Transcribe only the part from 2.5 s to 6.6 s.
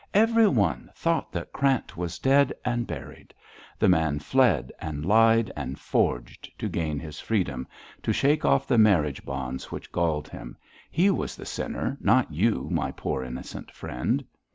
and buried. The man fled, and lied, and forged,